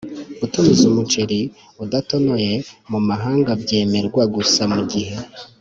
Gutumiza 0.39 0.83
umuceri 0.91 1.39
udatonoye 1.83 2.53
mu 2.91 2.99
mahanga 3.07 3.51
byemerwa 3.61 4.23
gusa 4.35 4.61
mu 4.73 4.81
gihe 4.91 5.15